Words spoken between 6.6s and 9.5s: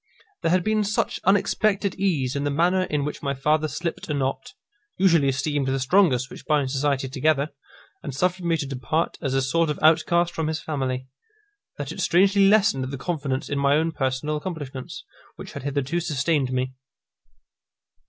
society together, and suffered me to depart as a